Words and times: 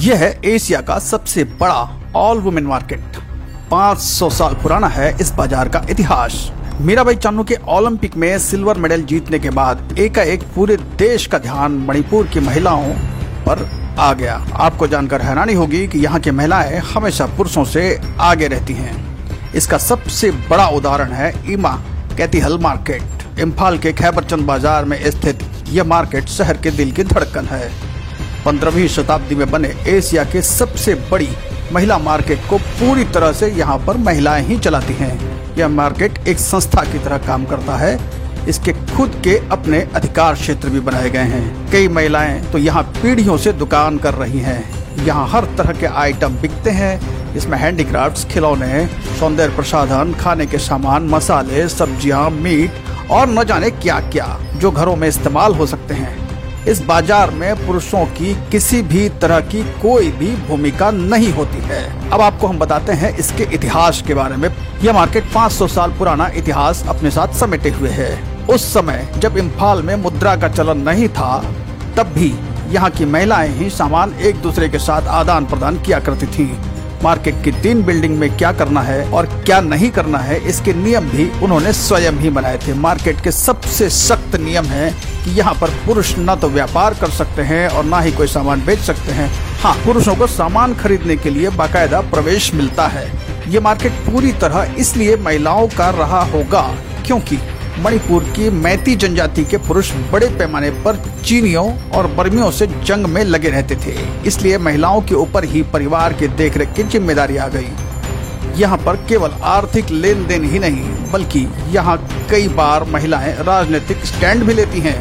यह 0.00 0.18
है 0.18 0.28
एशिया 0.46 0.80
का 0.80 0.98
सबसे 0.98 1.42
बड़ा 1.60 2.12
ऑल 2.16 2.38
वुमेन 2.40 2.64
मार्केट 2.64 3.16
500 3.70 4.30
साल 4.32 4.54
पुराना 4.54 4.88
है 4.88 5.10
इस 5.20 5.32
बाज़ार 5.32 5.68
का 5.68 5.82
इतिहास। 5.90 6.34
मीराबाई 6.80 7.14
चानू 7.14 7.44
के 7.44 7.56
ओलंपिक 7.68 8.16
में 8.16 8.38
सिल्वर 8.38 8.78
मेडल 8.78 9.02
जीतने 9.02 9.38
के 9.38 9.50
बाद 9.50 9.98
एकाएक 9.98 10.44
पूरे 10.54 10.76
देश 10.98 11.26
का 11.26 11.38
ध्यान 11.38 11.72
मणिपुर 11.88 12.26
की 12.26 12.40
महिलाओं 12.40 12.92
पर 13.46 13.64
आ 13.98 14.12
गया। 14.12 14.34
आपको 14.58 14.86
जानकर 14.86 15.22
हैरानी 15.22 15.54
होगी 15.54 15.86
कि 15.86 15.98
यहाँ 15.98 16.20
की 16.20 16.30
महिलाएँ 16.30 16.78
हमेशा 16.94 17.26
पुरुषों 17.36 17.64
से 17.66 17.84
आगे 18.20 18.48
रहती 18.48 18.74
हैं। 18.74 19.52
इसका 19.54 19.78
सबसे 19.80 20.30
बड़ा 20.50 20.68
उदाहरण 20.70 21.12
है 21.12 21.32
इमा 21.52 21.76
कैतिहल 22.16 22.58
मार्केट। 22.58 23.38
इम्फाल 23.40 23.78
के 23.78 23.92
खैबरचंद 23.92 24.46
बाज़ार 24.46 24.84
में 24.84 24.98
स्थित 25.10 25.48
यह 25.68 25.84
मार्केट 25.84 26.28
शहर 26.28 26.56
के 26.56 26.70
दिल 26.70 26.92
की 26.92 27.04
धड़कन 27.04 27.46
है। 27.46 27.89
पंद्रहवीं 28.44 28.86
शताब्दी 28.88 29.34
में 29.34 29.50
बने 29.50 29.68
एशिया 29.88 30.24
के 30.24 30.42
सबसे 30.42 30.94
बड़ी 31.10 31.28
महिला 31.72 31.98
मार्केट 31.98 32.38
को 32.50 32.58
पूरी 32.58 33.04
तरह 33.04 33.32
से 33.32 33.48
यहाँ 33.48 33.76
पर 33.78 33.96
महिलाएँ 33.96 34.44
ही 34.44 34.58
चलाती 34.58 34.94
हैं। 34.94 35.18
यह 35.58 35.68
मार्केट 35.68 36.18
एक 36.28 36.38
संस्था 36.38 36.82
की 36.82 36.98
तरह 36.98 37.18
काम 37.18 37.44
करता 37.44 37.76
है। 37.76 37.98
इसके 38.48 38.72
खुद 38.72 39.20
के 39.24 39.36
अपने 39.52 39.80
अधिकार 39.94 40.34
क्षेत्र 40.34 40.68
भी 40.68 40.80
बनाए 40.80 41.10
गए 41.10 41.24
हैं। 41.24 41.70
कई 41.72 41.88
महिलाएँ 41.88 42.40
तो 42.42 42.58
यहाँ 42.58 42.82
पीढ़ियों 43.02 43.36
से 43.36 43.52
दुकान 43.52 43.98
कर 43.98 44.14
रही 44.14 44.38
हैं। 44.38 45.04
यहाँ 45.04 45.28
हर 45.28 45.44
तरह 45.58 45.80
के 45.80 45.86
आइटम 45.86 46.36
बिकते 46.36 46.70
हैं। 46.70 47.34
इसमें 47.34 47.58
हैंडीक्राफ्ट्स, 47.58 48.24
खिलौने, 48.24 48.86
सौंदर्य 49.18 49.54
प्रसाधन, 49.56 50.14
खाने 50.20 50.46
के 50.46 50.58
सामान, 50.58 51.08
मसाले, 51.08 51.68
सब्ज़ियाँ, 51.68 52.28
मीट 52.30 53.10
और 53.10 53.28
न 53.28 53.44
जाने 53.44 53.70
क्या 53.70 54.00
क्या 54.10 54.38
जो 54.56 54.70
घरों 54.70 54.96
में 54.96 55.06
इस्तेमाल 55.08 55.54
हो 55.54 55.66
सकते 55.66 55.94
हैं। 55.94 56.29
इस 56.68 56.80
बाज़ार 56.82 57.30
में 57.30 57.66
पुरुषों 57.66 58.04
की 58.06 58.34
किसी 58.50 58.80
भी 58.82 59.08
तरह 59.08 59.40
की 59.40 59.62
कोई 59.82 60.10
भी 60.10 60.34
भूमिका 60.48 60.90
नहीं 60.90 61.32
होती 61.32 61.58
है। 61.58 62.10
अब 62.10 62.20
आपको 62.20 62.46
हम 62.46 62.58
बताते 62.58 62.92
हैं 62.92 63.16
इसके 63.16 63.44
इतिहास 63.54 64.02
के 64.06 64.14
बारे 64.14 64.36
में। 64.36 64.48
यह 64.82 64.92
मार्केट 64.92 65.32
500 65.32 65.68
साल 65.68 65.90
पुराना 65.90 66.26
इतिहास 66.36 66.84
अपने 66.88 67.10
साथ 67.10 67.34
समेटे 67.34 67.70
हुए 67.70 67.90
है। 67.90 68.10
उस 68.46 68.72
समय 68.74 69.08
जब 69.18 69.38
इम्फाल 69.38 69.82
में 69.82 69.94
मुद्रा 69.96 70.36
का 70.36 70.48
चलन 70.48 70.78
नहीं 70.80 71.08
था, 71.08 71.38
तब 71.96 72.12
भी 72.14 72.32
यहाँ 72.74 72.90
की 72.90 73.04
महिलाएँ 73.04 73.48
ही 73.50 73.70
सामान 73.70 74.12
एक 74.20 74.42
दूसरे 74.42 74.68
के 74.68 74.78
साथ 74.78 75.08
आदान 75.10 75.46
प्रदान 75.46 75.82
किया 75.82 76.00
करती 76.00 76.26
थीं। 76.26 76.48
मार्केट 77.02 77.42
की 77.44 77.52
तीन 77.52 77.82
बिल्डिंग 77.82 78.18
में 78.18 78.36
क्या 78.36 78.52
करना 78.52 78.80
है 78.82 79.10
और 79.10 79.26
क्या 79.44 79.60
नहीं 79.60 79.90
करना 79.90 80.18
है, 80.18 80.38
इसके 80.48 80.72
नियम 80.74 81.08
भी 81.10 81.28
उन्होंने 81.42 81.72
स्वयं 81.72 82.18
ही 82.20 82.30
बनाए 82.30 82.58
थे। 82.58 82.74
मार्केट 82.76 83.20
के 83.20 83.30
सबसे 83.32 83.88
सख्त 83.90 84.36
नियम 84.36 84.64
है 84.66 84.90
कि 85.24 85.30
यहाँ 85.30 85.54
पर 85.54 85.70
पुरुष 85.86 86.14
न 86.18 86.34
तो 86.40 86.48
व्यापार 86.48 86.94
कर 86.94 87.10
सकते 87.10 87.42
हैं 87.42 87.68
और 87.68 87.84
न 87.84 88.02
ही 88.02 88.12
कोई 88.12 88.26
सामान 88.28 88.64
बेच 88.66 88.78
सकते 88.80 89.12
हैं। 89.12 89.30
हाँ 89.62 89.74
पुरुषों 89.84 90.14
को 90.16 90.26
सामान 90.26 90.74
खरीदने 90.74 91.16
के 91.16 91.30
लिए 91.30 91.50
बाकायदा 91.52 92.00
प्रवेश 92.10 92.52
मिलता 92.54 92.86
है। 92.88 93.06
ये 93.48 93.60
मार्केट 93.60 93.92
पूरी 94.06 94.32
तरह 94.40 94.74
इसलिए 94.78 95.16
महिलाओं 95.18 95.68
का 95.68 95.88
रहा 95.92 96.22
होगा 96.26 96.62
क्योंकि 97.06 97.36
मणिपुर 97.78 98.24
की 98.36 98.48
मैती 98.50 98.94
जनजाति 98.96 99.44
के 99.44 99.56
पुरुष 99.58 99.90
बड़े 100.12 100.26
पैमाने 100.28 100.70
पर 100.84 100.96
चीनियों 101.24 101.64
और 101.90 102.06
बर्मियों 102.06 102.50
से 102.50 102.66
जंग 102.66 103.06
में 103.06 103.22
लगे 103.24 103.48
रहते 103.48 103.76
थे। 103.76 103.94
इसलिए 104.26 104.58
महिलाओं 104.58 105.00
के 105.00 105.14
ऊपर 105.14 105.44
ही 105.44 105.62
परिवार 105.72 106.12
की 106.12 106.28
देखरेख 106.28 106.72
की 106.72 106.82
ज़िम्मेदारी 106.84 107.36
आ 107.36 107.46
गई। 107.48 107.68
यहाँ 108.56 108.78
पर 108.78 108.96
केवल 109.08 109.30
आर्थिक 109.46 109.90
लेन 109.90 110.26
देन 110.26 110.44
ही 110.44 110.58
नहीं, 110.58 111.10
बल्कि 111.12 111.46
यहाँ 111.72 111.96
कई 112.30 112.48
बार 112.50 112.84
महिलाएँ 112.84 113.32
राजनीतिक 113.38 114.04
स्टैंड 114.06 114.44
भी 114.44 114.54
लेती 114.54 114.80
हैं। 114.80 114.98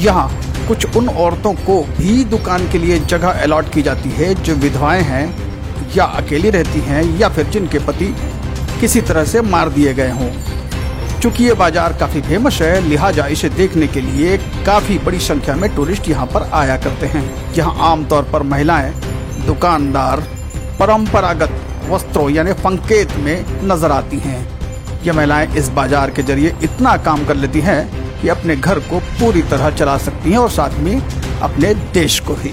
यहाँ 0.00 0.28
कुछ 0.68 0.96
उन 0.96 1.08
औरतों 1.08 1.52
को 1.56 1.80
भी 1.98 2.24
दुकान 2.24 2.70
के 2.70 2.78
लिए 2.78 2.98
जगह 2.98 3.42
अलॉट 3.42 3.72
की 3.74 3.82
जाती 3.82 4.10
है 4.10 4.34
जो 4.34 4.54
विधवाएँ 4.54 5.02
हैं, 5.02 5.26
या 5.96 6.04
अकेली 6.04 6.50
रहती 6.50 6.80
हैं, 6.80 7.02
या 7.18 7.28
फिर 7.28 7.46
जिनके 7.46 7.78
पति 7.78 8.14
किसी 8.80 9.00
तरह 9.00 9.24
से 9.24 9.40
मार 9.40 9.68
दिए 9.68 9.94
गए 9.94 10.10
हों। 10.10 10.30
चूँकि 11.22 11.44
ये 11.44 11.54
बाज़ार 11.54 11.92
काफ़ी 12.00 12.20
फ़ेमस 12.22 12.60
है, 12.62 12.80
लिहाजा 12.80 13.26
इसे 13.26 13.48
देखने 13.50 13.86
के 13.86 14.00
लिए 14.00 14.36
काफ़ी 14.66 14.98
बड़ी 14.98 15.18
संख्या 15.20 15.54
में 15.56 15.74
टूरिस्ट 15.76 16.08
यहाँ 16.08 16.26
पर 16.26 16.42
आया 16.54 16.76
करते 16.76 17.06
हैं। 17.06 17.54
यहाँ 17.54 17.90
आमतौर 17.90 18.28
पर 18.32 18.42
महिलाएँ 18.44 18.92
दुकानदार, 19.46 20.20
परंपरागत 20.80 21.88
वस्त्रों 21.90 22.28
यानी 22.30 22.52
फंकेत 22.54 23.16
में 23.16 23.44
नज़र 23.64 23.92
आती 23.92 24.18
हैं। 24.18 24.46
ये 25.04 25.12
महिलाएँ 25.12 25.48
इस 25.56 25.68
बाज़ार 25.70 26.10
के 26.10 26.22
ज़रिए 26.22 26.54
इतना 26.62 26.96
काम 27.02 27.24
कर 27.26 27.36
लेती 27.36 27.60
हैं 27.60 27.82
कि 28.20 28.28
अपने 28.28 28.56
घर 28.56 28.78
को 28.80 28.98
पूरी 29.20 29.42
तरह 29.50 29.70
चला 29.70 29.96
सकती 29.98 30.30
हैं 30.30 30.38
और 30.38 30.50
साथ 30.50 30.78
में 30.78 31.00
अपने 31.42 31.74
देश 31.94 32.20
को 32.20 32.34
भी। 32.34 32.52